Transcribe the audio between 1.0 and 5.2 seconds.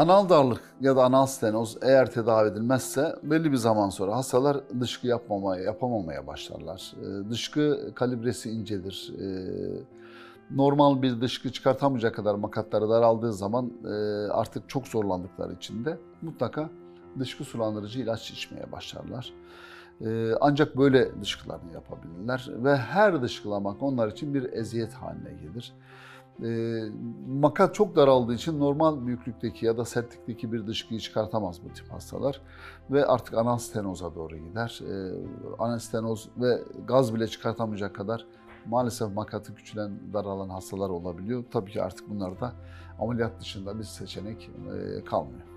anal stenoz eğer tedavi edilmezse belli bir zaman sonra hastalar dışkı